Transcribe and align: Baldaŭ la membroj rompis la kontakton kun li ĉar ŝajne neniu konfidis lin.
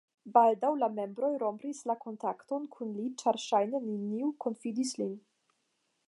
Baldaŭ 0.35 0.69
la 0.83 0.87
membroj 0.99 1.29
rompis 1.41 1.81
la 1.91 1.95
kontakton 2.05 2.65
kun 2.77 2.95
li 3.01 3.05
ĉar 3.23 3.39
ŝajne 3.43 3.81
neniu 3.91 4.31
konfidis 4.47 4.95
lin. 5.03 5.13